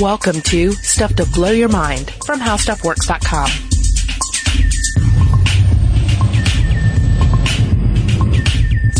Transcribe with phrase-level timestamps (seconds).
[0.00, 3.50] Welcome to Stuff to Blow Your Mind from HowStuffWorks.com.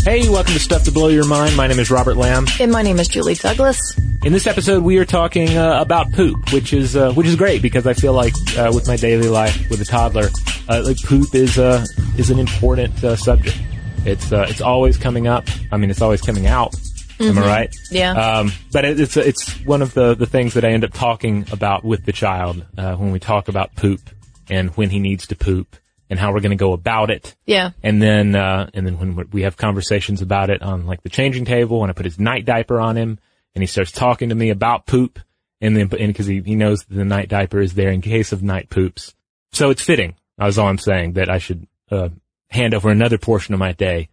[0.03, 1.57] Hey, welcome to Stuff to Blow Your Mind.
[1.57, 2.45] My name is Robert Lamb.
[2.59, 3.97] And my name is Julie Douglas.
[4.23, 7.63] In this episode, we are talking uh, about poop, which is uh, which is great
[7.63, 10.29] because I feel like uh, with my daily life with a toddler,
[10.69, 11.83] uh, like poop is uh,
[12.19, 13.59] is an important uh, subject.
[14.05, 15.47] It's it's always coming up.
[15.71, 16.75] I mean, it's always coming out.
[17.21, 17.75] Am I right?
[17.89, 18.11] Yeah.
[18.11, 21.45] Um, but it, it's it's one of the the things that I end up talking
[21.51, 24.01] about with the child when we talk about poop
[24.49, 25.77] and when he needs to poop
[26.11, 27.35] and how we're going to go about it.
[27.45, 27.71] Yeah.
[27.81, 31.45] And then, uh, and then when we have conversations about it on like the changing
[31.45, 33.17] table, when I put his night diaper on him
[33.55, 35.19] and he starts talking to me about poop
[35.61, 38.43] and then, and cause he, he knows the night diaper is there in case of
[38.43, 39.15] night poops.
[39.53, 40.15] So it's fitting.
[40.37, 42.09] That's all I'm saying that I should, uh,
[42.49, 44.09] hand over another portion of my day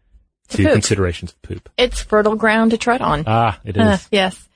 [0.48, 0.72] to, poop.
[0.72, 1.68] considerations of poop.
[1.76, 3.24] It's fertile ground to tread on.
[3.26, 3.82] Ah, it is.
[3.82, 4.48] Uh, yes.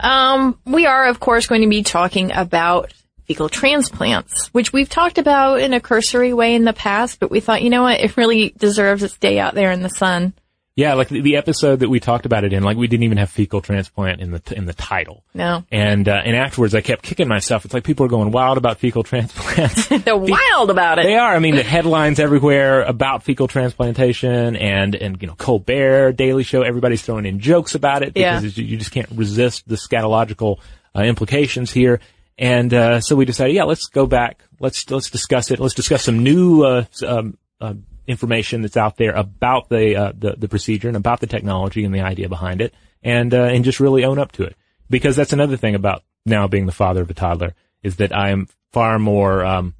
[0.00, 2.92] Um, we are, of course, going to be talking about
[3.26, 7.40] fecal transplants, which we've talked about in a cursory way in the past, but we
[7.40, 10.34] thought, you know what, it really deserves its day out there in the sun.
[10.74, 13.18] Yeah, like the, the episode that we talked about it in, like we didn't even
[13.18, 15.22] have fecal transplant in the t- in the title.
[15.34, 15.64] No.
[15.70, 17.66] And uh, and afterwards, I kept kicking myself.
[17.66, 19.86] It's like people are going wild about fecal transplants.
[20.04, 21.02] They're wild about it.
[21.04, 21.34] They are.
[21.34, 26.62] I mean, the headlines everywhere about fecal transplantation, and and you know, Colbert, Daily Show,
[26.62, 28.40] everybody's throwing in jokes about it Yeah.
[28.40, 30.58] because you just can't resist the scatological
[30.96, 32.00] uh, implications here.
[32.38, 34.42] And uh, so we decided, yeah, let's go back.
[34.58, 35.60] Let's let's discuss it.
[35.60, 37.74] Let's discuss some new uh, um, uh,
[38.06, 41.94] information that's out there about the, uh, the the procedure and about the technology and
[41.94, 44.56] the idea behind it, and uh, and just really own up to it.
[44.90, 48.30] Because that's another thing about now being the father of a toddler is that I
[48.30, 49.74] am far more um,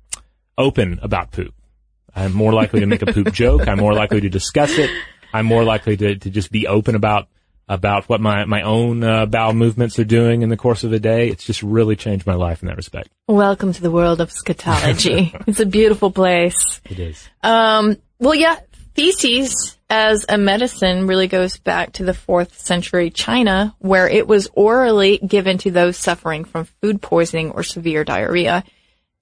[0.56, 1.54] open about poop.
[2.14, 3.68] I'm more likely to make a poop joke.
[3.68, 4.90] I'm more likely to discuss it.
[5.32, 7.28] I'm more likely to, to just be open about
[7.68, 10.98] about what my my own uh, bowel movements are doing in the course of a
[10.98, 11.28] day.
[11.28, 13.08] It's just really changed my life in that respect.
[13.28, 15.34] Welcome to the world of scatology.
[15.46, 16.80] it's a beautiful place.
[16.84, 17.28] It is.
[17.42, 18.60] Um, well, yeah,
[18.94, 24.48] feces as a medicine really goes back to the fourth century China, where it was
[24.52, 28.62] orally given to those suffering from food poisoning or severe diarrhea.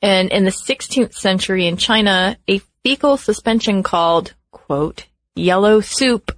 [0.03, 6.37] And in the 16th century in China, a fecal suspension called, quote, yellow soup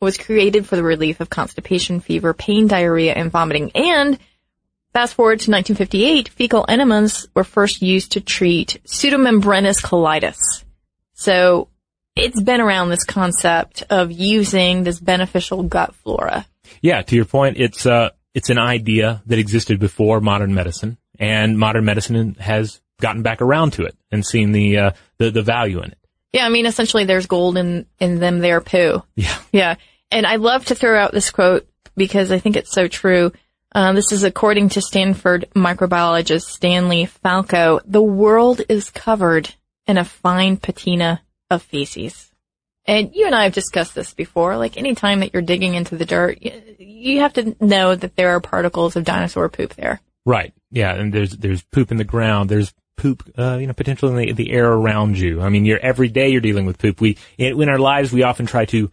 [0.00, 3.72] was created for the relief of constipation, fever, pain, diarrhea, and vomiting.
[3.74, 4.18] And
[4.92, 10.64] fast forward to 1958, fecal enemas were first used to treat pseudomembranous colitis.
[11.14, 11.68] So
[12.16, 16.46] it's been around this concept of using this beneficial gut flora.
[16.80, 21.58] Yeah, to your point, it's uh it's an idea that existed before modern medicine, and
[21.58, 25.78] modern medicine has gotten back around to it and seen the uh, the the value
[25.78, 25.98] in it.
[26.32, 29.02] Yeah, I mean, essentially, there's gold in in them there poo.
[29.14, 29.74] Yeah, yeah.
[30.10, 33.32] And I love to throw out this quote because I think it's so true.
[33.74, 37.80] Uh, this is according to Stanford microbiologist Stanley Falkow.
[37.84, 39.52] The world is covered
[39.86, 41.20] in a fine patina
[41.50, 42.30] of feces.
[42.86, 44.56] And you and I have discussed this before.
[44.56, 46.38] Like any time that you're digging into the dirt,
[46.78, 50.00] you have to know that there are particles of dinosaur poop there.
[50.26, 50.52] Right.
[50.70, 50.94] Yeah.
[50.94, 52.50] And there's, there's poop in the ground.
[52.50, 55.40] There's poop, uh, you know, potentially in the, the air around you.
[55.40, 57.00] I mean, you're every day you're dealing with poop.
[57.00, 58.90] We, in, our lives, we often try to,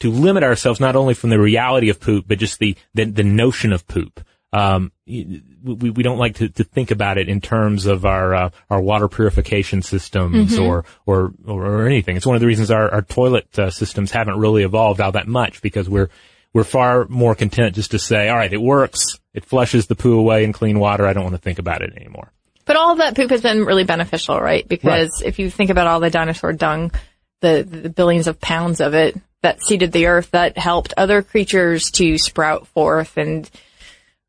[0.00, 3.24] to limit ourselves not only from the reality of poop, but just the, the, the
[3.24, 4.24] notion of poop.
[4.54, 8.50] Um, we, we don't like to, to think about it in terms of our, uh,
[8.70, 10.62] our water purification systems mm-hmm.
[10.62, 12.16] or, or, or, anything.
[12.16, 15.26] It's one of the reasons our, our toilet uh, systems haven't really evolved all that
[15.26, 16.08] much because we're,
[16.52, 19.18] we're far more content just to say, all right, it works.
[19.32, 21.04] It flushes the poo away in clean water.
[21.04, 22.30] I don't want to think about it anymore.
[22.64, 24.66] But all of that poop has been really beneficial, right?
[24.66, 25.28] Because right.
[25.28, 26.92] if you think about all the dinosaur dung,
[27.40, 31.90] the, the billions of pounds of it that seeded the earth that helped other creatures
[31.90, 33.50] to sprout forth and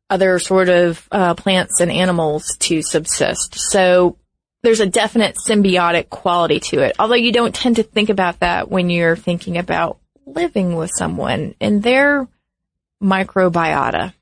[0.08, 3.56] other sort of uh, plants and animals to subsist.
[3.56, 4.16] So
[4.62, 6.96] there's a definite symbiotic quality to it.
[6.98, 11.54] Although you don't tend to think about that when you're thinking about living with someone
[11.60, 12.26] and their
[13.02, 14.12] microbiota.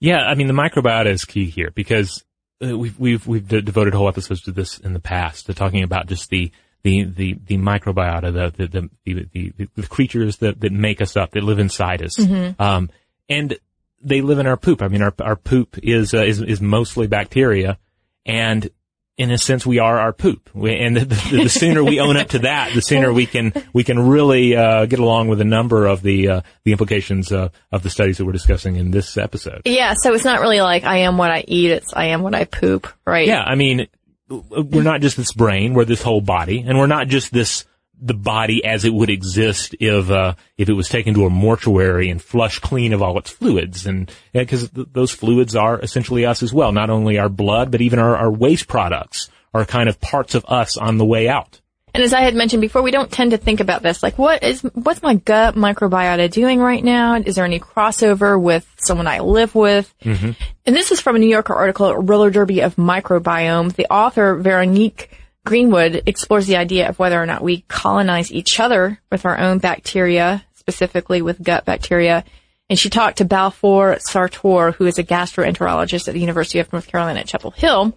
[0.00, 2.24] Yeah, I mean the microbiota is key here because
[2.62, 5.82] uh, we've we've we've de- devoted whole episodes to this in the past to talking
[5.82, 6.50] about just the
[6.82, 11.30] the the, the microbiota, the the, the the, the creatures that that make us up,
[11.32, 12.16] that live inside us.
[12.16, 12.60] Mm-hmm.
[12.60, 12.90] Um,
[13.28, 13.58] and
[14.06, 14.82] they live in our poop.
[14.82, 17.78] I mean, our our poop is uh, is is mostly bacteria,
[18.24, 18.70] and
[19.18, 20.50] in a sense, we are our poop.
[20.52, 23.52] We, and the, the, the, sooner we own up to that, the sooner we can
[23.72, 27.48] we can really uh, get along with a number of the uh, the implications uh,
[27.72, 29.62] of the studies that we're discussing in this episode.
[29.64, 32.34] Yeah, so it's not really like I am what I eat; it's I am what
[32.34, 33.26] I poop, right?
[33.26, 33.88] Yeah, I mean,
[34.28, 37.64] we're not just this brain; we're this whole body, and we're not just this
[38.00, 42.10] the body as it would exist if uh, if it was taken to a mortuary
[42.10, 46.26] and flushed clean of all its fluids, and because yeah, th- those fluids are essentially
[46.26, 46.72] us as well.
[46.72, 50.44] Not only our blood, but even our, our waste products are kind of parts of
[50.46, 51.60] us on the way out.
[51.96, 54.02] And as I had mentioned before, we don't tend to think about this.
[54.02, 57.14] Like, what is what's my gut microbiota doing right now?
[57.14, 59.94] Is there any crossover with someone I live with?
[60.04, 60.32] Mm-hmm.
[60.66, 63.72] And this is from a New Yorker article, Roller Derby of Microbiome.
[63.74, 65.08] The author Veronique
[65.46, 69.58] Greenwood explores the idea of whether or not we colonize each other with our own
[69.58, 72.24] bacteria, specifically with gut bacteria.
[72.68, 76.88] And she talked to Balfour Sartor, who is a gastroenterologist at the University of North
[76.88, 77.96] Carolina at Chapel Hill.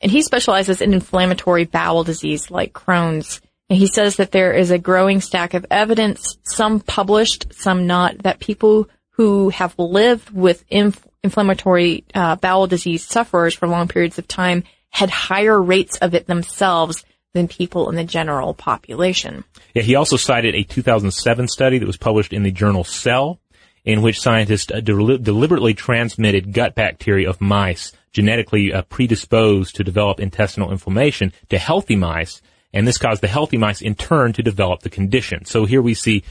[0.00, 3.40] And he specializes in inflammatory bowel disease like Crohn's.
[3.70, 8.18] And he says that there is a growing stack of evidence, some published, some not,
[8.24, 14.18] that people who have lived with inf- inflammatory uh, bowel disease sufferers for long periods
[14.18, 14.64] of time
[14.98, 19.44] had higher rates of it themselves than people in the general population.
[19.72, 23.38] Yeah, he also cited a 2007 study that was published in the journal Cell,
[23.84, 29.84] in which scientists uh, del- deliberately transmitted gut bacteria of mice genetically uh, predisposed to
[29.84, 32.42] develop intestinal inflammation to healthy mice,
[32.72, 35.44] and this caused the healthy mice in turn to develop the condition.
[35.44, 36.24] So here we see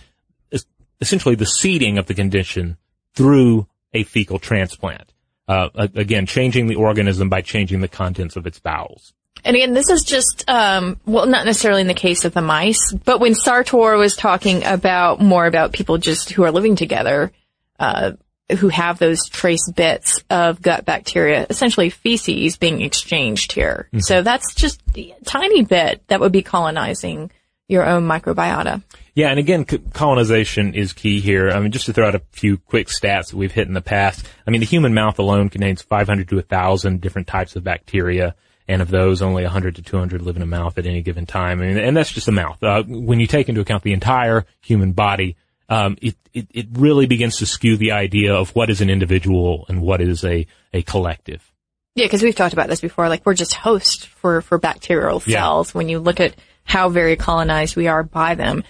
[0.99, 2.75] essentially the seeding of the condition
[3.13, 5.13] through a fecal transplant
[5.47, 9.13] uh, again, changing the organism by changing the contents of its bowels.
[9.45, 12.91] And again, this is just, um, well, not necessarily in the case of the mice,
[12.91, 17.31] but when Sartor was talking about more about people just who are living together,
[17.79, 18.13] uh,
[18.59, 23.87] who have those trace bits of gut bacteria, essentially feces being exchanged here.
[23.87, 23.99] Mm-hmm.
[23.99, 27.31] So that's just a tiny bit that would be colonizing
[27.67, 28.83] your own microbiota.
[29.13, 31.49] Yeah, and again, colonization is key here.
[31.49, 33.81] I mean, just to throw out a few quick stats that we've hit in the
[33.81, 34.27] past.
[34.45, 38.35] I mean, the human mouth alone contains 500 to 1,000 different types of bacteria,
[38.67, 41.61] and of those, only 100 to 200 live in a mouth at any given time.
[41.61, 42.61] I mean, and that's just the mouth.
[42.61, 45.35] Uh, when you take into account the entire human body,
[45.69, 49.65] um, it, it, it really begins to skew the idea of what is an individual
[49.67, 51.51] and what is a, a collective.
[51.95, 53.09] Yeah, because we've talked about this before.
[53.09, 55.69] Like we're just hosts for for bacterial cells.
[55.69, 55.77] Yeah.
[55.77, 56.35] When you look at
[56.67, 58.63] how very colonized we are by them.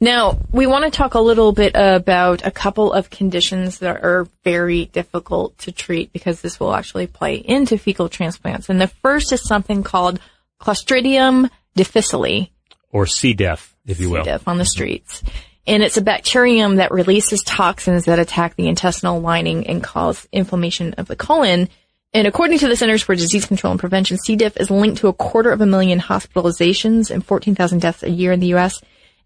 [0.00, 4.26] Now, we want to talk a little bit about a couple of conditions that are
[4.42, 8.68] very difficult to treat because this will actually play into fecal transplants.
[8.68, 10.18] And the first is something called
[10.60, 12.48] Clostridium difficile.
[12.90, 13.32] Or C.
[13.32, 14.24] diff, if you will.
[14.24, 14.30] C.
[14.30, 14.68] diff on the mm-hmm.
[14.68, 15.22] streets.
[15.68, 20.94] And it's a bacterium that releases toxins that attack the intestinal lining and cause inflammation
[20.94, 21.68] of the colon.
[22.14, 24.36] And according to the Centers for Disease Control and Prevention, C.
[24.36, 28.32] diff is linked to a quarter of a million hospitalizations and 14,000 deaths a year
[28.32, 28.82] in the U.S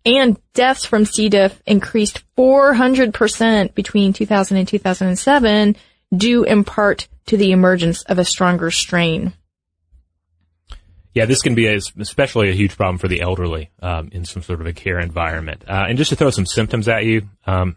[0.07, 1.29] and deaths from C.
[1.29, 5.77] diff increased 400% between 2000 and 2007
[6.17, 9.33] due in part to the emergence of a stronger strain.
[11.13, 14.43] Yeah, this can be a, especially a huge problem for the elderly um, in some
[14.43, 15.65] sort of a care environment.
[15.67, 17.77] Uh, and just to throw some symptoms at you, um,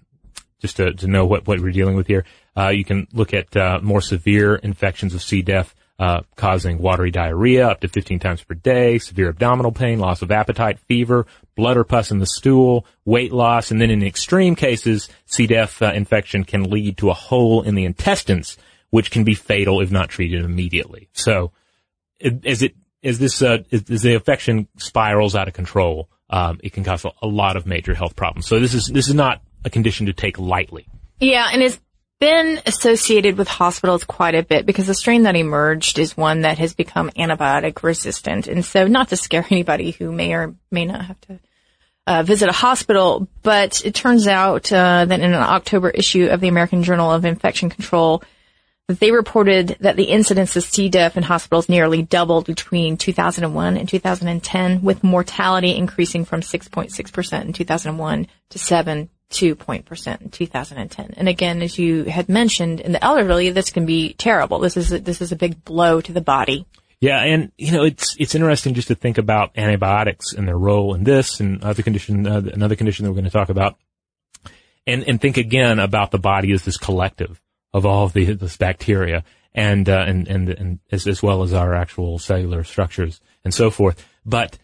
[0.59, 2.25] just to, to know what, what we're dealing with here,
[2.57, 5.41] uh, you can look at uh, more severe infections of C.
[5.41, 10.21] diff uh, causing watery diarrhea up to 15 times per day, severe abdominal pain, loss
[10.21, 11.25] of appetite, fever,
[11.57, 15.45] blood or pus in the stool, weight loss, and then in extreme cases, C.
[15.45, 18.57] diff uh, infection can lead to a hole in the intestines,
[18.91, 21.09] which can be fatal if not treated immediately.
[21.11, 21.51] So,
[22.21, 26.83] as it as this uh, as the infection spirals out of control, um, it can
[26.83, 28.47] cause a, a lot of major health problems.
[28.47, 30.87] So this is this is not a condition to take lightly.
[31.19, 31.79] Yeah, and it's
[32.19, 36.57] been associated with hospitals quite a bit because the strain that emerged is one that
[36.57, 38.47] has become antibiotic resistant.
[38.47, 41.39] And so not to scare anybody who may or may not have to
[42.07, 46.41] uh, visit a hospital, but it turns out uh, that in an October issue of
[46.41, 48.23] the American Journal of Infection Control,
[48.87, 50.89] that they reported that the incidence of C.
[50.89, 57.53] diff in hospitals nearly doubled between 2001 and 2010, with mortality increasing from 6.6% in
[57.53, 61.13] 2001 to 7 two point percent in 2010.
[61.17, 64.59] And again, as you had mentioned, in the elderly, this can be terrible.
[64.59, 66.65] This is a, this is a big blow to the body.
[67.01, 70.93] Yeah, and you know it's it's interesting just to think about antibiotics and their role
[70.93, 73.77] in this and other condition, uh, another condition that we're going to talk about,
[74.85, 77.41] and and think again about the body as this collective
[77.73, 81.53] of all of the, this bacteria and, uh, and, and, and as, as well as
[81.53, 84.05] our actual cellular structures and so forth.
[84.25, 84.57] But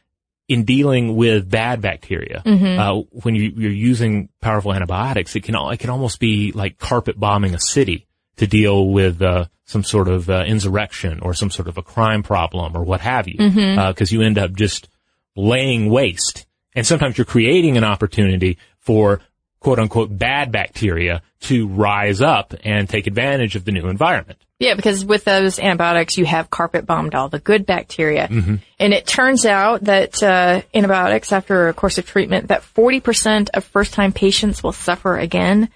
[0.47, 2.79] in dealing with bad bacteria, mm-hmm.
[2.79, 7.19] uh, when you, are using powerful antibiotics, it can, it can almost be like carpet
[7.19, 8.05] bombing a city
[8.37, 12.21] to deal with, uh, some sort of, uh, insurrection or some sort of a crime
[12.21, 13.37] problem or what have you.
[13.37, 13.79] Mm-hmm.
[13.79, 14.87] Uh, you end up just
[15.35, 16.45] laying waste.
[16.75, 19.21] And sometimes you're creating an opportunity for
[19.65, 24.38] quote unquote bad bacteria to rise up and take advantage of the new environment.
[24.60, 28.27] Yeah, because with those antibiotics, you have carpet bombed all the good bacteria.
[28.27, 28.57] Mm-hmm.
[28.77, 33.63] And it turns out that uh, antibiotics, after a course of treatment, that 40% of
[33.63, 35.69] first-time patients will suffer again,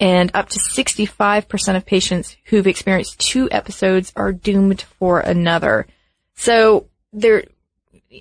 [0.00, 5.86] and up to 65% of patients who've experienced two episodes are doomed for another.
[6.34, 7.44] So there,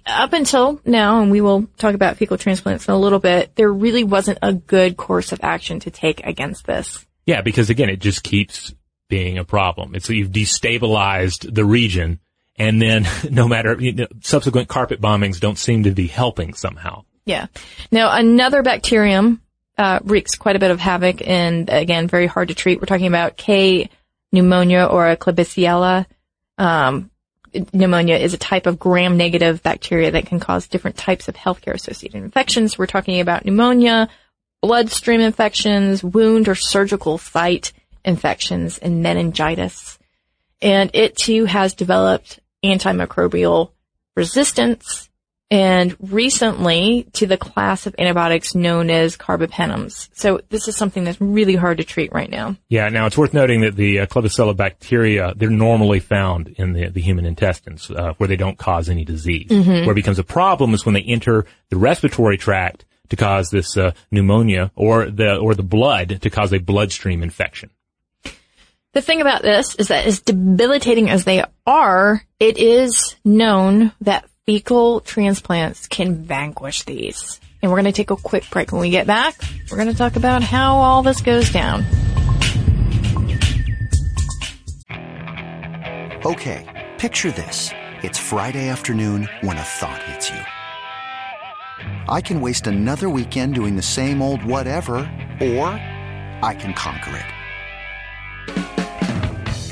[0.06, 3.72] up until now, and we will talk about fecal transplants in a little bit, there
[3.72, 7.06] really wasn't a good course of action to take against this.
[7.26, 8.74] Yeah, because again, it just keeps
[9.10, 9.96] being a problem.
[9.96, 12.20] It's you've destabilized the region,
[12.56, 17.06] and then no matter you know, subsequent carpet bombings don't seem to be helping somehow.
[17.26, 17.48] Yeah.
[17.92, 19.42] Now another bacterium
[19.78, 22.80] uh, wreaks quite a bit of havoc, and again, very hard to treat.
[22.80, 23.90] We're talking about K
[24.32, 26.06] pneumonia or a Klebsiella.
[26.58, 27.10] Um,
[27.74, 32.78] pneumonia is a type of gram-negative bacteria that can cause different types of healthcare-associated infections.
[32.78, 34.10] We're talking about pneumonia,
[34.62, 37.74] bloodstream infections, wound or surgical site
[38.06, 39.98] infections, and meningitis.
[40.62, 43.72] And it too has developed antimicrobial
[44.16, 45.10] resistance
[45.54, 50.10] and recently to the class of antibiotics known as carbapenems.
[50.14, 52.58] So this is something that's really hard to treat right now.
[52.70, 56.90] Yeah, now it's worth noting that the uh, Klebsiella bacteria, they're normally found in the,
[56.90, 59.50] the human intestines uh, where they don't cause any disease.
[59.50, 59.86] Mm-hmm.
[59.86, 63.78] Where it becomes a problem is when they enter the respiratory tract to cause this
[63.78, 67.70] uh, pneumonia or the or the blood to cause a bloodstream infection.
[68.94, 74.26] The thing about this is that as debilitating as they are, it is known that
[74.46, 77.40] fecal transplants can vanquish these.
[77.62, 78.72] And we're going to take a quick break.
[78.72, 79.40] When we get back,
[79.72, 81.86] we're going to talk about how all this goes down.
[86.26, 87.72] Okay, picture this.
[88.02, 90.40] It's Friday afternoon when a thought hits you.
[92.10, 94.96] I can waste another weekend doing the same old whatever,
[95.40, 95.68] or
[96.42, 97.33] I can conquer it.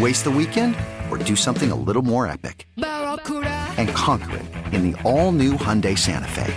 [0.00, 0.76] Waste the weekend
[1.10, 2.66] or do something a little more epic?
[2.76, 6.54] And conquer it in the all-new Hyundai Santa Fe.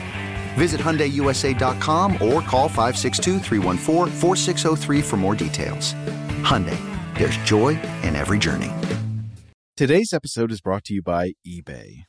[0.54, 3.42] Visit HyundaiUSA.com or call 562
[5.02, 5.94] for more details.
[6.42, 6.80] Hyundai,
[7.18, 7.70] there's joy
[8.04, 8.72] in every journey.
[9.76, 12.04] Today's episode is brought to you by eBay.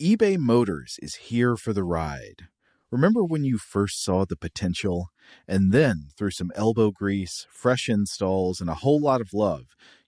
[0.00, 2.46] eBay Motors is here for the ride.
[2.90, 5.08] Remember when you first saw the potential?
[5.46, 9.66] And then, through some elbow grease, fresh installs, and a whole lot of love,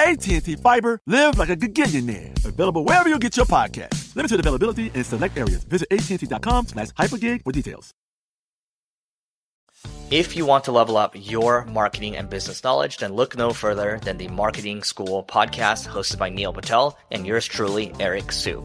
[0.00, 2.44] AT&T Fiber, live like a gigillionaire.
[2.44, 4.14] Available wherever you get your podcast.
[4.16, 5.64] Limited availability in select areas.
[5.64, 7.92] Visit AT&T.com slash hypergig for details.
[10.10, 13.98] If you want to level up your marketing and business knowledge, then look no further
[14.02, 18.64] than the Marketing School podcast hosted by Neil Patel and yours truly, Eric Siu.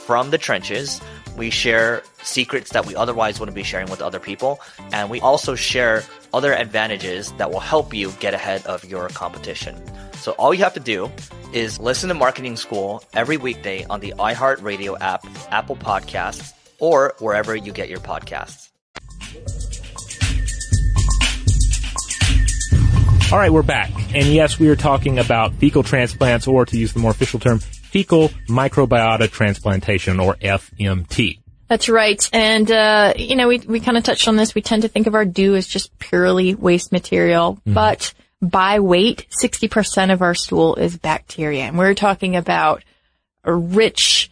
[0.00, 1.00] from the trenches.
[1.36, 4.60] We share secrets that we otherwise wouldn't be sharing with other people.
[4.92, 6.02] And we also share
[6.34, 9.80] other advantages that will help you get ahead of your competition.
[10.14, 11.10] So all you have to do
[11.52, 17.56] is listen to Marketing School every weekday on the iHeartRadio app, Apple Podcasts, or wherever
[17.56, 18.68] you get your podcasts.
[23.32, 23.90] All right, we're back.
[24.14, 27.60] And yes, we are talking about fecal transplants, or to use the more official term,
[27.90, 31.40] fecal microbiota transplantation, or FMT.
[31.68, 32.28] That's right.
[32.32, 34.56] And, uh, you know, we, we kind of touched on this.
[34.56, 37.74] We tend to think of our dew as just purely waste material, mm-hmm.
[37.74, 41.64] but by weight, 60% of our stool is bacteria.
[41.64, 42.82] And we're talking about
[43.44, 44.30] a rich,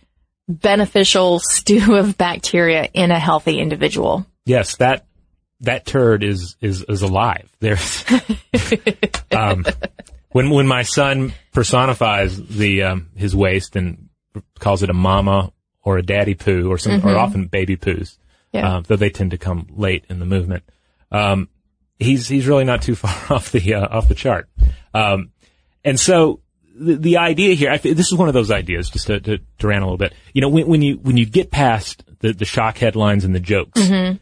[0.49, 4.27] beneficial stew of bacteria in a healthy individual.
[4.45, 5.05] Yes, that
[5.61, 7.51] that turd is is is alive.
[7.61, 8.05] There's
[9.33, 9.65] um,
[10.31, 14.09] when when my son personifies the um, his waste and
[14.59, 17.09] calls it a mama or a daddy poo or some mm-hmm.
[17.09, 18.19] or often baby poos,
[18.53, 18.77] yeah.
[18.77, 20.65] uh, though they tend to come late in the movement.
[21.11, 21.49] Um,
[21.99, 24.49] he's he's really not too far off the uh, off the chart.
[24.93, 25.31] Um,
[25.85, 26.41] and so
[26.75, 29.67] the, the idea here, I, this is one of those ideas, just to, to, to
[29.67, 30.13] rant a little bit.
[30.33, 33.41] You know, when, when you when you get past the, the shock headlines and the
[33.41, 34.17] jokes, mm-hmm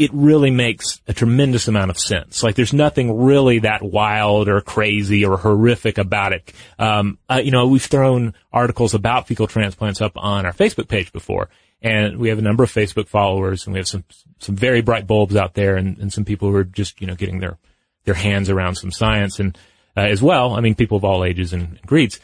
[0.00, 2.42] it really makes a tremendous amount of sense.
[2.42, 6.54] Like there's nothing really that wild or crazy or horrific about it.
[6.78, 11.12] Um, uh, you know, we've thrown articles about fecal transplants up on our Facebook page
[11.12, 11.50] before,
[11.82, 14.04] and we have a number of Facebook followers, and we have some
[14.38, 17.14] some very bright bulbs out there, and, and some people who are just you know
[17.14, 17.58] getting their
[18.04, 19.58] their hands around some science, and
[19.98, 22.20] uh, as well, I mean, people of all ages and, and creeds.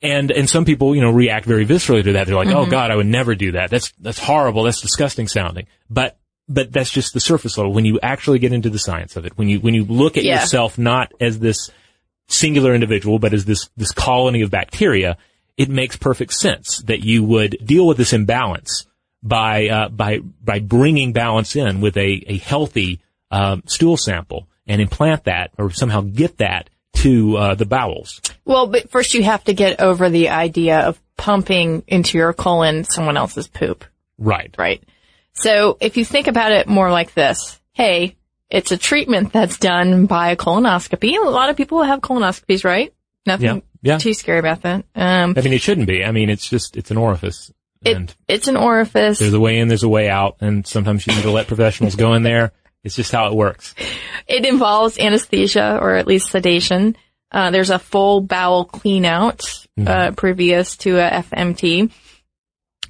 [0.00, 2.26] And, and some people, you know, react very viscerally to that.
[2.26, 2.68] They're like, oh, mm-hmm.
[2.68, 3.70] oh God, I would never do that.
[3.70, 4.62] That's, that's horrible.
[4.62, 5.66] That's disgusting sounding.
[5.88, 7.72] But but that's just the surface level.
[7.72, 10.24] When you actually get into the science of it, when you when you look at
[10.24, 10.40] yeah.
[10.40, 11.70] yourself not as this
[12.28, 15.16] singular individual, but as this this colony of bacteria,
[15.56, 18.86] it makes perfect sense that you would deal with this imbalance
[19.22, 24.80] by uh, by by bringing balance in with a a healthy um, stool sample and
[24.80, 28.20] implant that or somehow get that to uh, the bowels.
[28.44, 32.84] Well, but first you have to get over the idea of pumping into your colon
[32.84, 33.84] someone else's poop.
[34.18, 34.54] Right.
[34.56, 34.82] Right.
[35.36, 38.16] So if you think about it more like this, hey,
[38.50, 41.16] it's a treatment that's done by a colonoscopy.
[41.16, 42.92] A lot of people have colonoscopies, right?
[43.26, 43.98] Nothing yeah, yeah.
[43.98, 44.84] too scary about that.
[44.94, 46.04] Um, I mean, it shouldn't be.
[46.04, 47.52] I mean, it's just, it's an orifice.
[47.84, 49.18] It, it's an orifice.
[49.18, 51.94] There's a way in, there's a way out, and sometimes you need to let professionals
[51.94, 52.52] go in there.
[52.82, 53.74] It's just how it works.
[54.26, 56.96] It involves anesthesia or at least sedation.
[57.30, 59.40] Uh, there's a full bowel clean out,
[59.78, 59.88] mm-hmm.
[59.88, 61.90] uh, previous to a FMT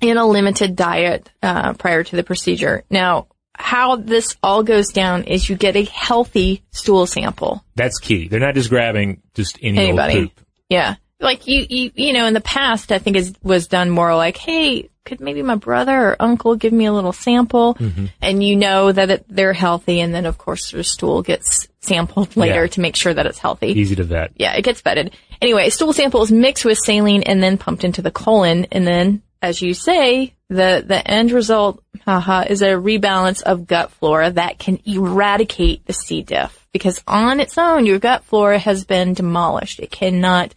[0.01, 2.85] in a limited diet uh, prior to the procedure.
[2.91, 7.65] Now, how this all goes down is you get a healthy stool sample.
[7.75, 8.29] That's key.
[8.29, 10.19] They're not just grabbing just any Anybody.
[10.21, 10.47] old poop.
[10.69, 10.97] Yeah.
[11.21, 14.37] like you, you, you know, in the past, I think it was done more like,
[14.37, 17.75] hey, could maybe my brother or uncle give me a little sample?
[17.77, 18.07] Mm-hmm.
[18.21, 20.01] And you know that it, they're healthy.
[20.01, 22.71] And then of course their stool gets sampled later Yeah.
[22.71, 23.69] to make sure that it's healthy.
[23.69, 24.33] Easy to vet.
[24.37, 25.13] Yeah, it gets vetted.
[25.41, 28.67] Anyway, stool sample is mixed with saline and then pumped into the colon.
[28.73, 34.31] And then, as you say, the, the end result, is a rebalance of gut flora
[34.31, 36.23] that can eradicate the C.
[36.23, 36.67] diff.
[36.73, 39.81] Because on its own, your gut flora has been demolished.
[39.81, 40.55] It cannot,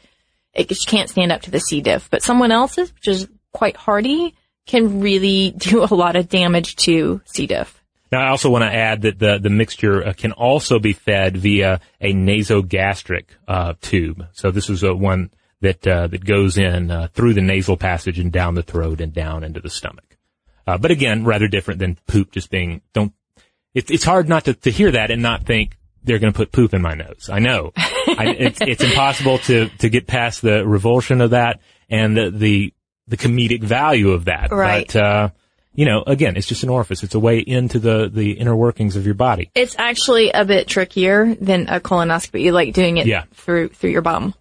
[0.53, 1.81] it can't stand up to the C.
[1.81, 2.09] diff.
[2.09, 4.35] But someone else's, which is quite hardy,
[4.67, 7.47] can really do a lot of damage to C.
[7.47, 7.75] diff.
[8.11, 11.37] Now, I also want to add that the, the mixture uh, can also be fed
[11.37, 14.25] via a nasogastric uh, tube.
[14.33, 15.29] So this is a one
[15.61, 19.13] that uh, that goes in uh, through the nasal passage and down the throat and
[19.13, 20.17] down into the stomach.
[20.65, 23.13] Uh, but again, rather different than poop just being don't.
[23.73, 26.51] It, it's hard not to, to hear that and not think they're going to put
[26.51, 27.29] poop in my nose.
[27.31, 32.17] I know I, it's it's impossible to to get past the revulsion of that and
[32.17, 32.73] the the,
[33.07, 34.51] the comedic value of that.
[34.51, 34.87] Right.
[34.87, 35.29] But, uh,
[35.73, 37.03] you know, again, it's just an orifice.
[37.03, 39.49] It's a way into the, the inner workings of your body.
[39.55, 42.41] It's actually a bit trickier than a colonoscopy.
[42.41, 43.23] You like doing it Yeah.
[43.33, 44.33] through through your bum.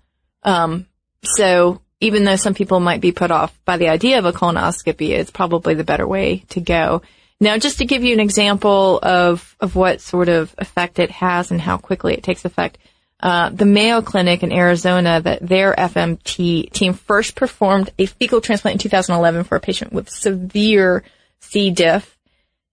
[0.42, 0.86] Um,
[1.24, 5.10] so even though some people might be put off by the idea of a colonoscopy,
[5.10, 7.02] it's probably the better way to go.
[7.40, 11.50] Now, just to give you an example of of what sort of effect it has
[11.50, 12.78] and how quickly it takes effect,
[13.20, 18.76] uh, the Mayo Clinic in Arizona, that their FMT team first performed a fecal transplant
[18.76, 21.04] in 2011 for a patient with severe
[21.40, 21.70] C.
[21.70, 22.16] diff.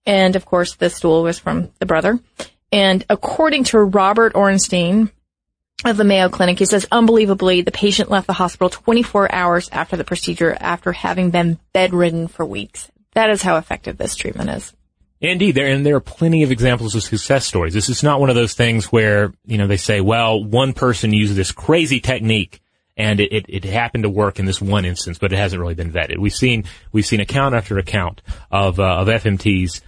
[0.04, 2.20] And of course, the stool was from the brother.
[2.72, 5.10] And according to Robert Orenstein
[5.84, 9.96] of the Mayo Clinic, he says, unbelievably, the patient left the hospital 24 hours after
[9.96, 12.90] the procedure after having been bedridden for weeks.
[13.12, 14.72] That is how effective this treatment is.
[15.20, 17.72] Indeed, there and there are plenty of examples of success stories.
[17.72, 21.14] This is not one of those things where you know they say, "Well, one person
[21.14, 22.60] used this crazy technique
[22.98, 25.74] and it, it, it happened to work in this one instance, but it hasn't really
[25.74, 29.80] been vetted." We've seen we've seen account after account of uh, of FMTs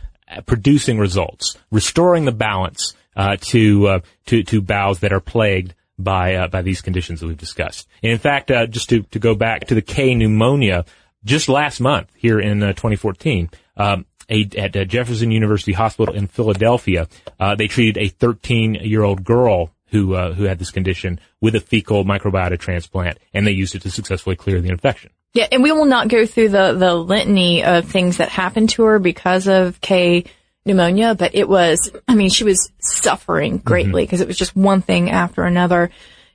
[0.46, 6.48] producing results, restoring the balance to uh, to to bowels that are plagued by uh,
[6.48, 7.88] by these conditions that we've discussed.
[8.02, 10.84] And in fact, uh, just to to go back to the K pneumonia,
[11.24, 13.50] just last month here in uh, 2014.
[13.76, 17.08] Um, a, at uh, Jefferson University Hospital in Philadelphia,
[17.40, 22.04] uh, they treated a 13-year-old girl who uh, who had this condition with a fecal
[22.04, 25.10] microbiota transplant, and they used it to successfully clear the infection.
[25.32, 28.84] Yeah, and we will not go through the, the litany of things that happened to
[28.84, 30.24] her because of K
[30.68, 34.06] pneumonia, but it was, I mean, she was suffering greatly mm-hmm.
[34.06, 35.90] because it was just one thing after another.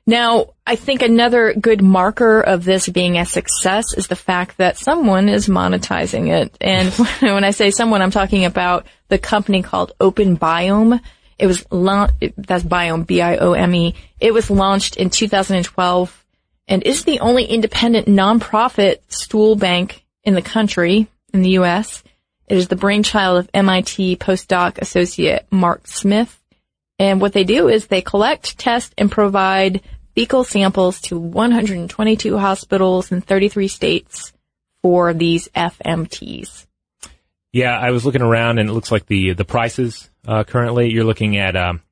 [0.06, 4.76] Now, I think another good marker of this being a success is the fact that
[4.76, 6.56] someone is monetizing it.
[6.60, 11.00] And when I say someone, I'm talking about the company called Open Biome.
[11.38, 13.94] It was launched, that's Biome, B-I-O-M-E.
[14.20, 16.24] It was launched in 2012
[16.68, 22.02] and is the only independent nonprofit stool bank in the country, in the U.S.
[22.46, 26.40] It is the brainchild of MIT postdoc associate Mark Smith.
[26.98, 29.80] And what they do is they collect, test, and provide
[30.14, 34.32] fecal samples to 122 hospitals in 33 states
[34.82, 36.66] for these FMTs.
[37.52, 41.04] Yeah, I was looking around, and it looks like the the prices uh, currently you're
[41.04, 41.82] looking at um,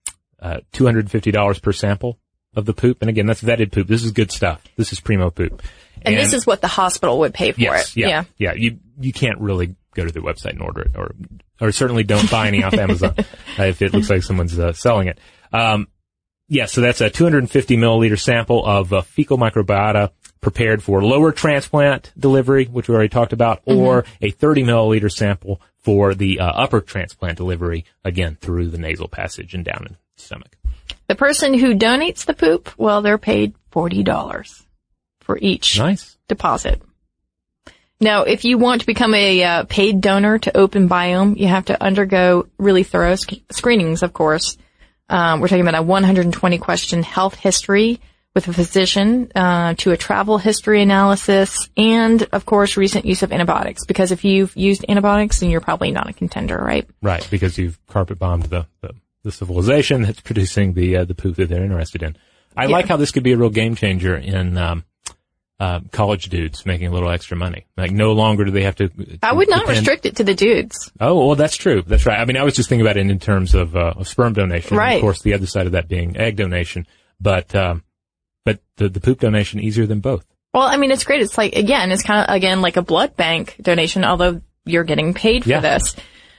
[0.41, 2.19] uh, two hundred and fifty dollars per sample
[2.55, 3.87] of the poop, and again, that's vetted poop.
[3.87, 4.61] This is good stuff.
[4.77, 5.63] This is primo poop.
[6.03, 8.01] And, this is what the hospital would pay for yes, it.
[8.01, 11.15] yeah, yeah, You you can't really go to their website and order it, or
[11.61, 13.15] or certainly don't buy any off Amazon
[13.59, 15.19] uh, if it looks like someone's uh, selling it.
[15.53, 15.89] Um,
[16.49, 22.13] yeah, so that's a 250 milliliter sample of uh, fecal microbiota prepared for lower transplant
[22.19, 26.81] delivery, which we already talked about, or a 30 milliliter sample for the uh, upper
[26.81, 30.57] transplant delivery, again through the nasal passage and down in the stomach.
[31.07, 34.65] The person who donates the poop, well, they're paid $40
[35.21, 36.17] for each nice.
[36.29, 36.83] deposit.
[38.03, 41.67] Now, if you want to become a uh, paid donor to Open Biome, you have
[41.67, 44.59] to undergo really thorough sc- screenings, of course.
[45.09, 48.01] Um, we're talking about a 120 question health history
[48.35, 53.31] with a physician, uh, to a travel history analysis, and of course, recent use of
[53.31, 53.85] antibiotics.
[53.87, 56.89] Because if you've used antibiotics, then you're probably not a contender, right?
[57.03, 61.37] Right, because you've carpet bombed the, the, the civilization that's producing the uh, the poop
[61.37, 62.17] that they're interested in.
[62.57, 62.71] I Yeah.
[62.71, 64.85] like how this could be a real game changer in um,
[65.63, 67.67] uh, college dudes making a little extra money.
[67.77, 68.91] Like no longer do they have to.
[69.23, 70.91] I would not depend- restrict it to the dudes.
[71.01, 71.83] Oh well, that's true.
[71.87, 72.19] That's right.
[72.19, 74.77] I mean, I was just thinking about it in terms of, uh, of sperm donation.
[74.77, 74.95] Right.
[74.97, 76.87] Of course, the other side of that being egg donation.
[77.21, 77.85] But um,
[78.45, 80.27] but the the poop donation easier than both.
[80.53, 81.23] Well, I mean, it's great.
[81.23, 85.15] It's like, again, it's kind of, again, like a blood bank donation, although you're getting
[85.15, 85.61] paid for Yeah.
[85.61, 85.97] this.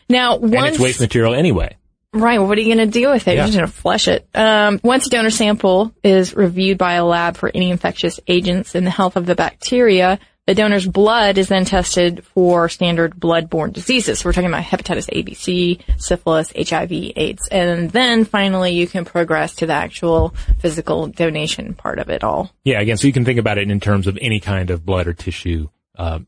[0.07, 1.77] Now, And it's waste material anyway.
[2.13, 2.37] Right.
[2.37, 3.31] Well, what are you going to do with it?
[3.31, 3.37] Yeah.
[3.37, 4.27] You're just going to flush it.
[4.35, 8.83] Um, once a donor sample is reviewed by a lab for any infectious agents in
[8.83, 14.19] the health of the bacteria, the donor's blood is then tested for standard blood-borne diseases.
[14.19, 17.47] So we're talking about hepatitis A, B, C, syphilis, HIV, AIDS.
[17.49, 22.51] And then finally you can progress to the actual physical donation part of it all.
[22.63, 25.07] Yeah, again, so you can think about it in terms of any kind of blood
[25.07, 26.19] or tissue uh,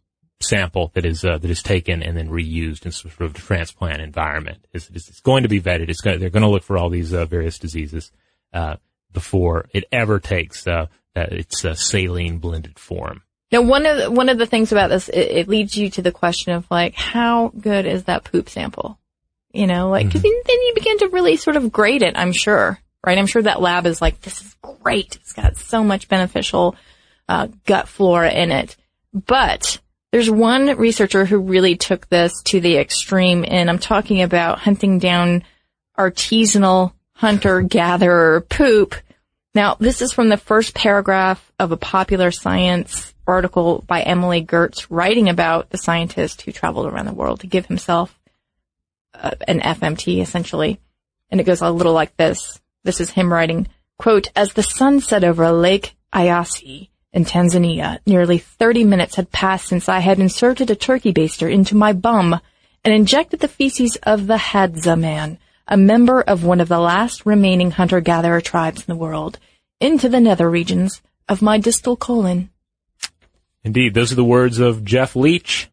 [0.42, 4.02] sample that is uh, that is taken and then reused in some sort of transplant
[4.02, 4.66] environment.
[4.74, 5.90] It's, it's, going to be vetted.
[5.90, 8.12] It's going, they're going to look for all these uh, various diseases
[8.54, 8.76] uh,
[9.12, 13.24] before it ever takes uh, that its uh, saline blended form.
[13.52, 16.02] Now, one of the, one of the things about this, it, it leads you to
[16.02, 19.00] the question of like, how good is that poop sample?
[19.54, 22.78] You know, like, cause then you begin to really sort of grade it, I'm sure,
[23.06, 23.18] right?
[23.18, 25.16] I'm sure that lab is like, this is great.
[25.16, 26.76] It's got so much beneficial,
[27.30, 28.76] uh, gut flora in it.
[29.14, 29.80] But
[30.16, 34.98] there's one researcher who really took this to the extreme, and I'm talking about hunting
[34.98, 35.44] down
[35.98, 38.96] artisanal hunter gatherer poop.
[39.54, 44.88] Now, this is from the first paragraph of a popular science article by Emily Gertz
[44.90, 48.18] writing about the scientist who traveled around the world to give himself
[49.16, 50.80] uh, an FMT essentially.
[51.30, 52.62] And it goes a little like this.
[52.86, 53.68] This is him writing,
[54.00, 59.68] quote, as the sun set over Lake Eyasi in Tanzania, nearly 30 minutes had passed
[59.68, 62.42] since I had inserted a turkey baster into my bum
[62.84, 67.26] and injected the feces of the Hadza man, a member of one of the last
[67.26, 69.40] remaining hunter-gatherer tribes in the world,
[69.80, 72.50] into the nether regions of my distal colon.
[73.64, 75.70] Indeed, those are the words of Jeff Leach.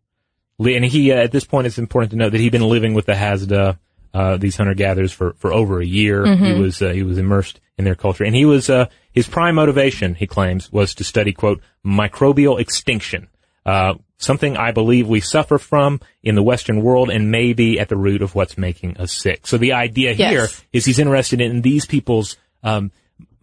[0.61, 3.07] And he, uh, at this point, it's important to note that he'd been living with
[3.07, 3.78] the Hadza,
[4.14, 6.27] uh, these hunter-gatherers for, for over a year.
[6.27, 6.59] He Mhm.
[6.61, 8.25] was, uh, he was immersed in their culture.
[8.25, 13.29] And he was, uh, his prime motivation, he claims, was to study, quote, microbial extinction.
[13.64, 17.88] Uh, something I believe we suffer from in the Western world and may be at
[17.88, 19.46] the root of what's making us sick.
[19.46, 20.31] So the idea Yes.
[20.31, 22.90] here is he's interested in these people's, um,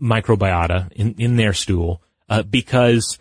[0.01, 3.17] microbiota in, in their stool, uh, because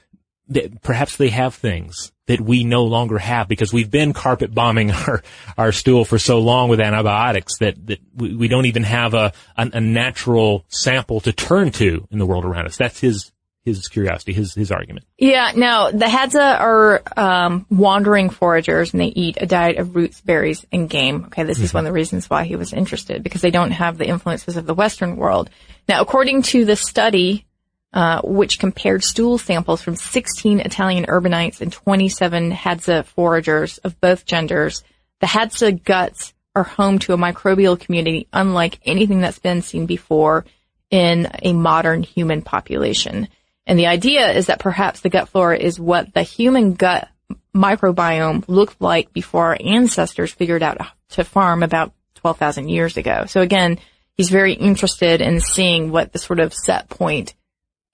[0.49, 4.91] that perhaps they have things that we no longer have because we've been carpet bombing
[5.09, 5.23] our,
[5.57, 9.33] our stool for so long with antibiotics that, that we, we don't even have a,
[9.57, 12.77] a, a natural sample to turn to in the world around us.
[12.77, 13.33] That's his,
[13.64, 15.07] his curiosity, his, his argument.
[15.17, 20.21] Yeah, now the Hadza are um, wandering foragers and they eat a diet of roots,
[20.21, 21.25] berries, and game.
[21.27, 23.97] Okay, this is one of the reasons why he was interested because they don't have
[23.97, 25.49] the influences of the Western world.
[25.88, 27.47] Now, according to the study,
[27.92, 34.27] uh, which compared stool samples from 16 Italian urbanites and 27 Hadza foragers of both
[34.27, 34.83] genders,
[35.20, 40.44] the Hadza guts are home to a microbial community unlike anything that's been seen before
[40.90, 43.29] in a modern human population.
[43.66, 47.09] And the idea is that perhaps the gut flora is what the human gut
[47.55, 50.79] microbiome looked like before our ancestors figured out
[51.11, 53.24] to farm about 12,000 years ago.
[53.27, 53.79] So again,
[54.14, 57.35] he's very interested in seeing what the sort of set point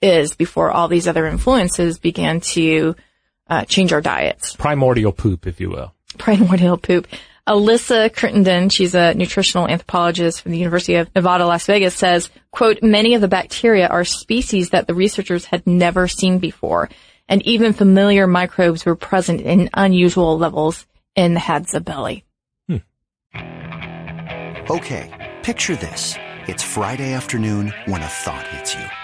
[0.04, 2.94] is before all these other influences began to
[3.48, 4.54] uh, change our diets.
[4.56, 5.94] Primordial poop, if you will.
[6.18, 7.08] Primordial poop.
[7.48, 12.82] Alyssa Crittenden, she's a nutritional anthropologist from the University of Nevada, Las Vegas, says, quote,
[12.82, 16.88] many of the bacteria are species that the researchers had never seen before,
[17.28, 20.86] and even familiar microbes were present in unusual levels
[21.16, 22.24] in the Hadza belly.
[24.70, 26.14] Okay, picture this.
[26.48, 29.03] It's Friday afternoon when a thought hits you.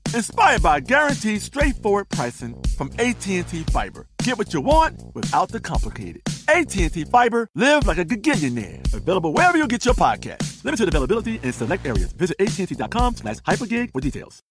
[0.13, 4.07] inspired by guaranteed straightforward pricing from AT&T Fiber.
[4.23, 6.21] Get what you want without the complicated.
[6.47, 8.93] AT&T Fiber, live like a gigillionaire.
[8.93, 10.63] Available wherever you get your podcast.
[10.63, 12.11] Limited availability in select areas.
[12.13, 14.41] Visit AT&T.com slash hypergig for details.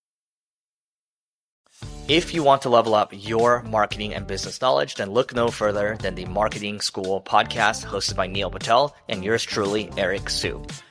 [2.08, 5.96] If you want to level up your marketing and business knowledge, then look no further
[6.00, 10.62] than the Marketing School podcast hosted by Neil Patel and yours truly, Eric Siu.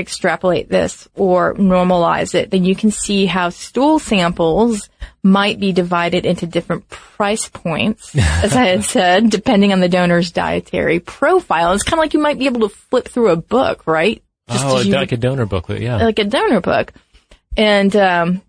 [0.00, 4.88] extrapolate this or normalize it, then you can see how stool samples
[5.22, 10.32] might be divided into different price points, as I had said, depending on the donor's
[10.32, 11.72] dietary profile.
[11.72, 14.22] It's kind of like you might be able to flip through a book, right?
[14.50, 15.96] Just oh, you, like a donor booklet, yeah.
[15.96, 16.92] Like a donor book.
[17.56, 18.42] And, um,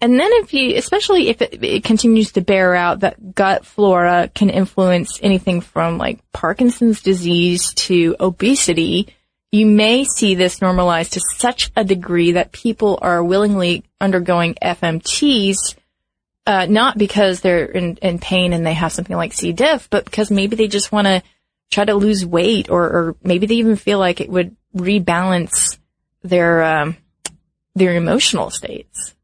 [0.00, 4.30] and then if you, especially if it, it, continues to bear out that gut flora
[4.34, 9.14] can influence anything from like Parkinson's disease to obesity,
[9.54, 15.76] you may see this normalized to such a degree that people are willingly undergoing FMTs,
[16.44, 19.52] uh, not because they're in, in pain and they have something like C.
[19.52, 21.22] diff, but because maybe they just want to
[21.70, 25.78] try to lose weight or, or maybe they even feel like it would rebalance
[26.24, 26.96] their um,
[27.76, 29.14] their emotional states.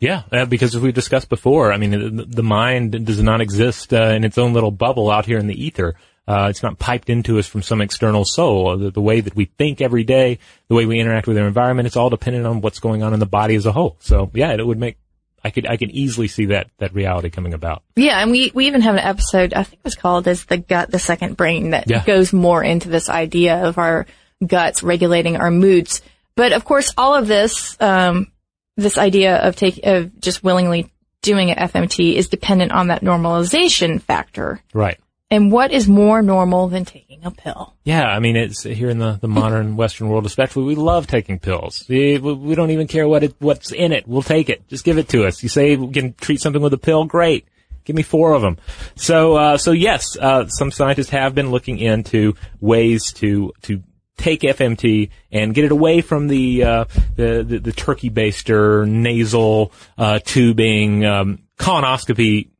[0.00, 4.08] Yeah, uh, because as we discussed before, I mean, the, mind does not exist uh,
[4.08, 5.94] in its own little bubble out here in the ether.
[6.26, 8.78] Uh, it's not piped into us from some external soul.
[8.78, 11.86] The, the, way that we think every day, the way we interact with our environment,
[11.86, 13.96] it's all dependent on what's going on in the body as a whole.
[14.00, 14.96] So yeah, it would make
[15.44, 17.82] I could I can easily see that that reality coming about.
[17.96, 20.56] Yeah, and we we even have an episode I think it was called as the
[20.56, 22.02] Gut the Second Brain" that yeah.
[22.04, 24.06] goes more into this idea of our
[24.44, 26.00] guts regulating our moods.
[26.36, 28.32] But of course, all of this, um,
[28.76, 30.90] this idea of take, of just willingly
[31.22, 34.60] doing an FMT is dependent on that normalization factor.
[34.72, 34.98] Right.
[35.34, 37.74] And what is more normal than taking a pill?
[37.82, 41.40] Yeah, I mean, it's here in the, the modern Western world, especially, we love taking
[41.40, 41.84] pills.
[41.88, 44.06] We, we don't even care what it, what's in it.
[44.06, 44.68] We'll take it.
[44.68, 45.42] Just give it to us.
[45.42, 47.04] You say we can treat something with a pill?
[47.04, 47.48] Great.
[47.84, 48.58] Give me four of them.
[48.94, 53.82] So, uh, so yes, uh, some scientists have been looking into ways to, to
[54.16, 56.84] take FMT and get it away from the uh,
[57.16, 62.50] the, the, the turkey baster nasal uh, tubing um, colonoscopy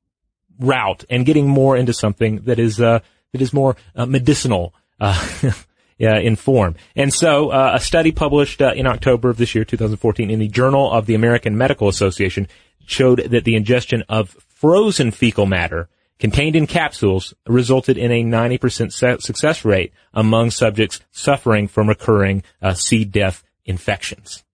[0.58, 3.00] route and getting more into something that is uh,
[3.32, 4.74] that is more uh, medicinal.
[5.00, 5.52] Uh,
[5.98, 6.74] in form.
[6.96, 10.90] And so, uh, a study published in October of this year, 2014, in the Journal
[10.90, 12.48] of the American Medical Association
[12.84, 15.88] showed that the ingestion of frozen fecal matter
[16.18, 22.74] contained in capsules resulted in a 90% success rate among subjects suffering from recurring uh,
[22.74, 23.04] C.
[23.04, 24.44] diff infections.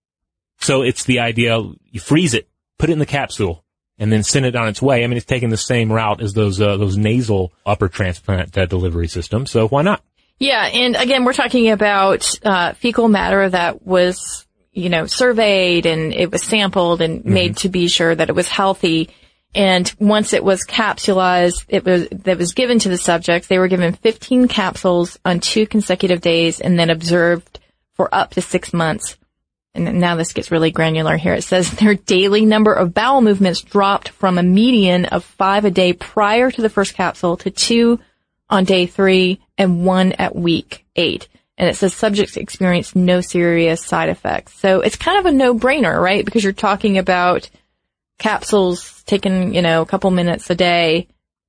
[0.58, 1.60] So it's the idea
[1.90, 3.64] you freeze it, put it in the capsule,
[4.00, 5.04] and then send it on its way.
[5.04, 8.66] I mean, it's taking the same route as those uh, those nasal upper transplant uh,
[8.66, 9.52] delivery systems.
[9.52, 10.02] So why not?
[10.40, 16.14] Yeah, and again, we're talking about uh, fecal matter that was, you know, surveyed and
[16.14, 17.34] it was sampled and mm-hmm.
[17.34, 19.10] made to be sure that it was healthy.
[19.54, 23.48] And once it was capsulized, it was, that was given to the subjects.
[23.48, 27.60] They were given 15 capsules on two consecutive days and then observed
[27.92, 29.18] for up to six months.
[29.74, 31.34] And now this gets really granular here.
[31.34, 35.70] It says their daily number of bowel movements dropped from a median of five a
[35.70, 38.00] day prior to the first capsule to two
[38.48, 41.28] on day three and one at week eight.
[41.56, 44.54] And it says subjects experienced no serious side effects.
[44.54, 46.24] So it's kind of a no-brainer, right?
[46.24, 47.50] Because you're talking about
[48.18, 51.06] capsules taken, you know, a couple minutes a day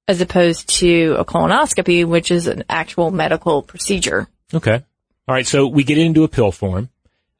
[0.10, 4.28] as opposed to a colonoscopy, which is an actual medical procedure.
[4.54, 4.84] Okay.
[5.28, 5.48] All right.
[5.48, 6.90] So we get into a pill form.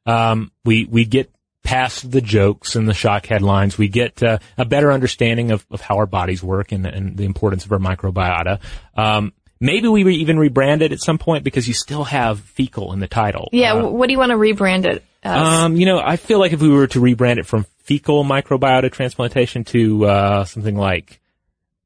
[0.06, 1.32] Um, we, we get
[1.62, 3.78] past the jokes and the shock headlines.
[3.78, 7.24] We get uh, a better understanding of, of how our bodies work and, and the
[7.24, 8.60] importance of our microbiota.
[8.96, 12.92] Um, maybe we re- even rebrand it at some point because you still have fecal
[12.92, 13.48] in the title.
[13.52, 13.74] Yeah.
[13.74, 15.40] Uh, what do you want to rebrand it as?
[15.40, 18.90] um, you know, I feel like if we were to rebrand it from fecal microbiota
[18.90, 21.20] transplantation to uh, something like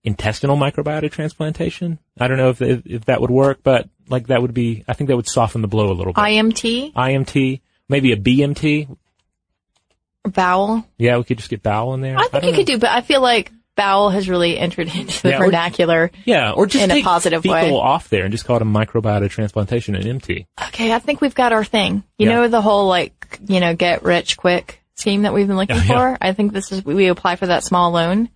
[0.05, 4.41] intestinal microbiota transplantation, I don't know if, if if that would work, but like that
[4.41, 6.21] would be, I think that would soften the blow a little bit.
[6.21, 8.89] IMT, IMT, maybe a BMT.
[10.25, 10.85] bowel.
[10.99, 12.17] Yeah, we could just get bowel in there.
[12.17, 12.57] I think don't you know.
[12.59, 16.11] could do, but I feel like bowel has really entered into the Yeah, or- vernacular.
[16.25, 17.71] Yeah, or just in a positive fecal way.
[17.71, 20.47] off there and just call it a microbiota transplantation and MT.
[20.69, 22.03] Okay, I think we've got our thing.
[22.19, 22.35] You Yeah.
[22.37, 25.87] know the whole like, you know, get rich quick scheme that we've been looking yeah.
[25.87, 26.19] for?
[26.21, 28.31] I think this is, we apply for that small loan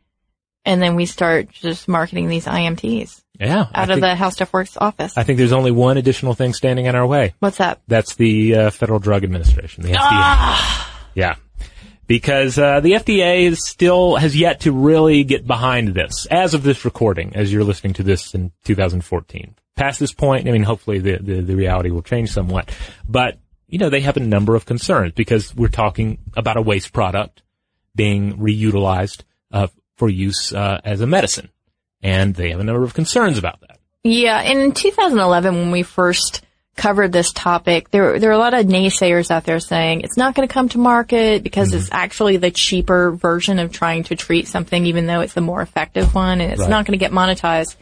[0.65, 4.31] and then we start just marketing these IMTs Yeah, I out of think, the How
[4.31, 5.17] Stuff Works office.
[5.17, 7.35] I think there's only one additional thing standing in our way.
[7.39, 7.81] What's that?
[7.89, 9.99] That's the uh, Federal Drug Administration, the FDA.
[10.01, 11.03] Ah!
[11.15, 11.37] Yeah.
[12.07, 16.65] Because uh, the FDA is still has yet to really get behind this as of
[16.65, 19.55] this recording, as you're listening to this in 2014.
[19.77, 22.77] Past this point, I mean, hopefully the, the, the reality will change somewhat.
[23.09, 23.39] But,
[23.69, 27.43] you know, they have a number of concerns because we're talking about a waste product
[27.95, 29.69] being reutilized uh,
[30.01, 31.51] for use uh, as a medicine.
[32.03, 33.79] And they have a number of concerns about that.
[34.03, 36.41] Yeah, in 2011, when we first
[36.75, 40.35] covered this topic, there there are a lot of naysayers out there saying it's not
[40.35, 44.49] going to come to market because it's actually the cheaper version of trying to treat
[44.49, 46.71] something, even though it's the more effective one, and it's Right.
[46.71, 47.77] not going to get monetized.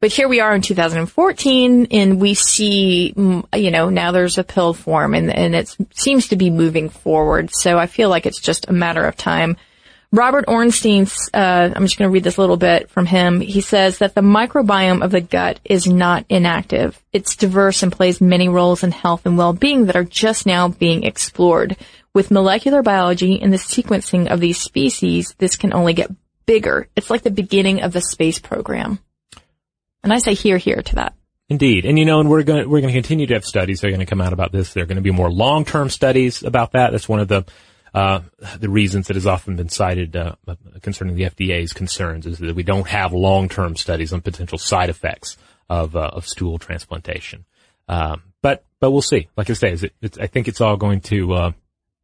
[0.00, 4.44] But here we are in 2014, and we see, mm, you know, now there's a
[4.44, 7.50] pill form, and and it seems to be moving forward.
[7.52, 9.56] So I feel like it's just a matter of time.
[10.10, 13.40] Robert Orenstein's, uh, I'm just going to read this little bit from him.
[13.40, 17.02] He says that the microbiome of the gut is not inactive.
[17.12, 21.02] It's diverse and plays many roles in health and well-being that are just now being
[21.04, 21.76] explored.
[22.14, 26.10] With molecular biology and the sequencing of these species, this can only get
[26.46, 26.88] bigger.
[26.96, 29.00] It's like the beginning of the space program.
[30.02, 31.14] And I say here, here to that.
[31.50, 33.80] Indeed, and you know, and we're going to, we're going to continue to have studies
[33.80, 34.72] that are going to come out about this.
[34.72, 36.92] There are going to be more long term studies about that.
[36.92, 37.44] That's one of the
[37.98, 38.20] uh,
[38.60, 40.36] the reasons that has often been cited uh,
[40.82, 44.88] concerning the FDA's concerns is that we don't have long term studies on potential side
[44.88, 45.36] effects
[45.68, 47.44] of uh, of stool transplantation.
[47.88, 49.26] Um, but but we'll see.
[49.36, 51.50] Like I say, is it, it's, I think it's all going to uh,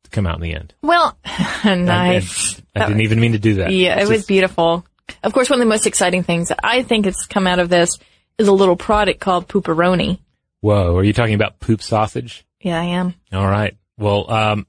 [0.02, 0.74] to come out in the end.
[0.82, 1.16] Well,
[1.64, 2.60] nice.
[2.74, 3.70] and I didn't even mean to do that.
[3.70, 4.84] Yeah, it was just- beautiful.
[5.22, 7.68] Of course, one of the most exciting things that I think has come out of
[7.68, 7.98] this
[8.38, 10.18] is a little product called Pooperoni.
[10.60, 12.44] Whoa, are you talking about poop sausage?
[12.60, 13.14] Yeah, I am.
[13.30, 13.76] All right.
[13.98, 14.66] Well, um,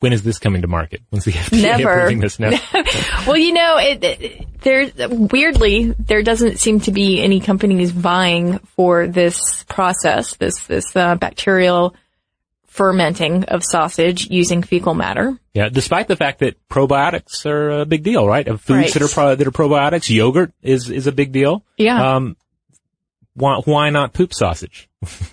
[0.00, 1.02] when is this coming to market?
[1.10, 1.90] When's the FDA Never.
[1.90, 2.50] approving this now?
[3.26, 8.58] Well, you know, it, it there weirdly there doesn't seem to be any companies vying
[8.76, 11.94] for this process, this this uh, bacterial
[12.66, 15.38] fermenting of sausage using fecal matter.
[15.54, 18.46] Yeah, despite the fact that probiotics are a big deal, right?
[18.46, 18.92] Of foods Right.
[18.92, 21.64] that are pro- that are probiotics, yogurt is is a big deal.
[21.78, 22.16] Yeah.
[22.16, 22.36] Um,
[23.36, 24.88] why why not poop sausage?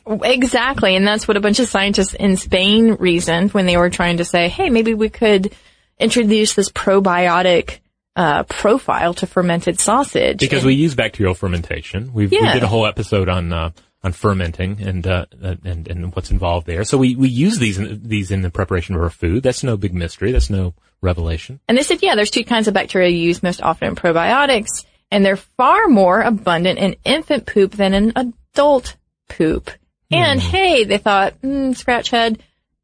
[0.06, 4.18] Exactly, and that's what a bunch of scientists in Spain reasoned when they were trying
[4.18, 5.54] to say, "Hey, maybe we could
[6.00, 7.80] introduce this probiotic
[8.16, 12.14] uh, profile to fermented sausage." Because And- we use bacterial fermentation.
[12.14, 13.72] We've, we did a whole episode on uh,
[14.04, 16.84] on fermenting and uh, and and what's involved there.
[16.84, 19.44] So we we use these in, these in the preparation of our food.
[19.44, 20.32] That's no big mystery.
[20.32, 21.60] That's no revelation.
[21.68, 25.24] And they said, yeah, there's two kinds of bacteria used most often in probiotics, and
[25.26, 28.96] they're far more abundant in infant poop than in adult
[29.30, 29.70] poop.
[30.12, 32.42] And hey, they thought, mm, scratch head,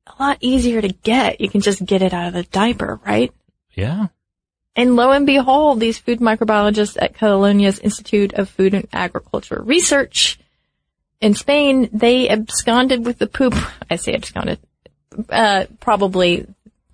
[0.07, 1.41] a lot easier to get.
[1.41, 3.31] You can just get it out of the diaper, right?
[3.75, 4.07] Yeah.
[4.75, 10.39] And lo and behold, these food microbiologists at Catalonia's Institute of Food and Agriculture Research
[11.21, 13.53] in Spain, they absconded with the poop.
[13.89, 14.59] I say absconded.
[15.29, 16.47] Uh, probably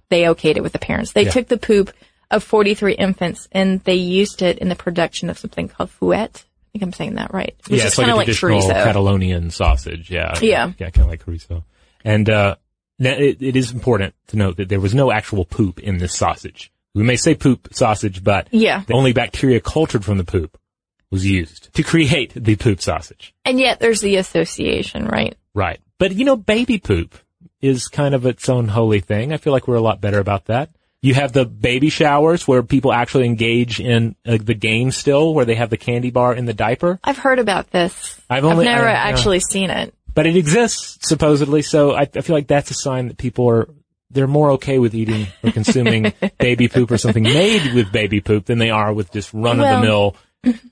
[0.10, 1.12] they okayed it with the parents.
[1.14, 1.32] They Yeah.
[1.32, 1.92] took the poop
[2.36, 6.44] of 43 infants and they used it in the production of something called fuet.
[6.46, 7.56] I think I'm saying that right.
[7.68, 8.84] Which yeah, is it's like kind a of like traditional chorizo.
[8.84, 10.12] Catalonian sausage.
[10.12, 10.38] Yeah.
[10.42, 10.72] Yeah.
[10.78, 11.64] Yeah, kind of like chorizo.
[12.04, 12.56] And, uh,
[13.00, 16.72] it, it is important to note that there was no actual poop in this sausage.
[16.94, 18.84] We may say poop sausage, but Yeah.
[18.88, 20.58] the only bacteria cultured from the poop
[21.12, 23.34] was used to create the poop sausage.
[23.44, 25.36] And yet there's the association, right?
[25.54, 25.80] Right.
[25.98, 27.16] But you know, baby poop
[27.62, 29.34] is kind of its own holy thing.
[29.34, 30.70] I feel like we're a lot better about that.
[31.06, 35.46] You have the baby showers where people actually engage in uh, the game still, where
[35.46, 37.00] they have the candy bar in the diaper.
[37.04, 38.20] I've heard about this.
[38.28, 39.94] I've only- never I- actually seen it.
[40.16, 43.70] But it exists supposedly, so I, I feel like that's a sign that people are
[44.10, 48.46] they're more okay with eating or consuming baby poop or something made with baby poop
[48.46, 50.16] than they are with just run of the mill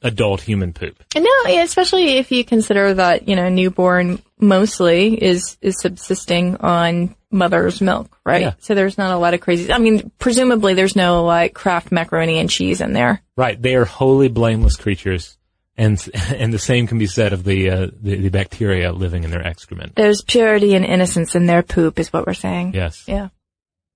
[0.02, 1.04] adult human poop.
[1.16, 7.82] No, especially if you consider that, you know, newborn mostly is, is subsisting on mother's
[7.82, 8.42] milk, right?
[8.42, 8.54] Yeah.
[8.60, 12.40] So there's not a lot of crazy, I mean, presumably there's no like Kraft macaroni
[12.40, 13.22] and cheese in there.
[13.36, 15.38] Right, they are wholly blameless creatures,
[15.76, 16.00] and
[16.30, 19.46] and the same can be said of the uh, the, the bacteria living in their
[19.46, 19.96] excrement.
[19.96, 22.74] There's purity and innocence in their poop is what we're saying.
[22.76, 23.04] Yes.
[23.08, 23.30] Yeah.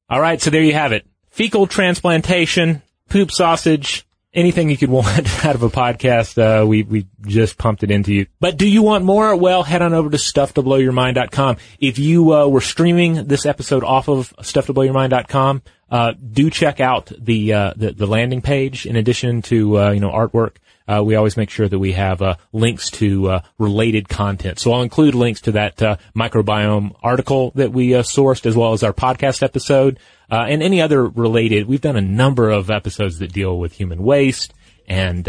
[0.10, 1.06] All right, so there you have it.
[1.30, 4.07] Fecal transplantation, poop sausage,
[4.38, 8.14] anything you could want out of a podcast, uh, we, we just pumped it into
[8.14, 8.28] you.
[8.40, 9.36] But do you want more?
[9.36, 11.58] Well, head on over to stufftoblowyourmind.com.
[11.80, 17.54] If you, uh, were streaming this episode off of stufftoblowyourmind.com, uh, do check out the,
[17.54, 20.58] uh, the, the landing page in addition to, uh, you know, artwork.
[20.88, 24.60] Uh, we always make sure that we have uh, links to uh, related content.
[24.60, 28.74] So I'll include links to that uh, microbiome article that we uh, sourced, as well
[28.74, 31.68] as our podcast episode and any other related.
[31.68, 34.54] We've done a number of episodes that deal with human waste
[34.88, 35.28] and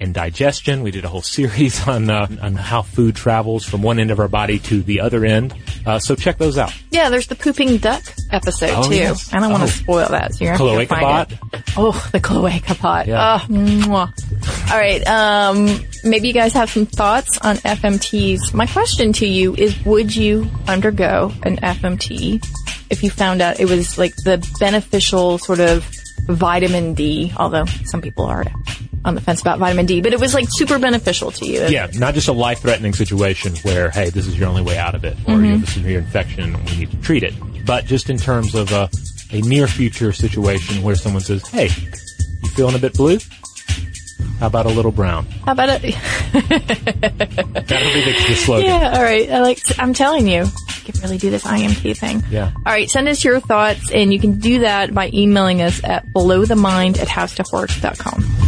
[0.00, 0.82] and digestion.
[0.82, 4.20] We did a whole series on uh, on how food travels from one end of
[4.20, 5.54] our body to the other end.
[5.86, 6.72] Uh, so check those out.
[6.90, 8.96] Yeah, there's the pooping duck episode Oh, too.
[8.96, 9.32] yes.
[9.32, 9.66] I don't want Oh.
[9.66, 11.32] to spoil that, so you're gonna have to Cloaca bot.
[11.32, 11.62] it.
[11.76, 13.06] Oh, the cloaca pot.
[13.06, 13.40] Yeah.
[13.48, 14.10] Oh.
[14.70, 15.06] All right.
[15.06, 18.52] Um, maybe you guys have some thoughts on FMTs.
[18.54, 22.44] My question to you is: Would you undergo an FMT
[22.90, 25.88] if you found out it was like the beneficial sort of
[26.26, 27.32] vitamin D?
[27.36, 28.44] Although some people are
[29.08, 31.66] on the fence about vitamin D, but it was like super beneficial to you.
[31.66, 35.04] Yeah, not just a life-threatening situation where, hey, this is your only way out of
[35.04, 37.34] it, or you have a severe infection and we need to treat it,
[37.64, 38.88] but just in terms of a,
[39.32, 41.68] a near-future situation where someone says, hey,
[42.42, 43.18] you feeling a bit blue?
[44.40, 45.26] How about a little brown?
[45.44, 45.80] How about it?
[46.32, 48.66] That'll be the, the slogan.
[48.66, 49.28] Yeah, all right.
[49.30, 49.58] I like.
[49.80, 52.22] I'm telling you, I can really do this IMT thing.
[52.30, 52.52] Yeah.
[52.54, 56.06] All right, send us your thoughts, and you can do that by emailing us at
[56.06, 58.47] blowthemind at howstuffworks.com.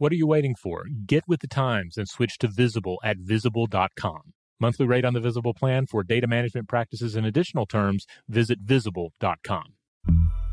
[0.00, 0.86] What are you waiting for?
[1.04, 4.32] Get with the times and switch to Visible at visible.com.
[4.58, 9.74] Monthly rate on the Visible plan for data management practices and additional terms, visit visible.com.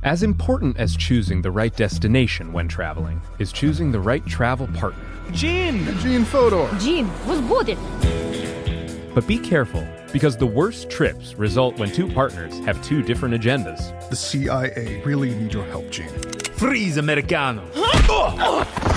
[0.03, 5.05] As important as choosing the right destination when traveling is choosing the right travel partner.
[5.31, 5.97] Gene!
[5.99, 6.69] Gene Fodor!
[6.77, 7.77] Gene, was good!
[9.15, 14.09] But be careful, because the worst trips result when two partners have two different agendas.
[14.09, 16.09] The CIA really need your help, Gene.
[16.57, 17.65] Freeze, Americano!
[17.73, 18.07] Huh?
[18.09, 18.96] Oh!